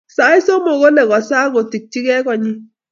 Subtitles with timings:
[0.15, 2.51] Sait somok kole kosa akotikchikei konyi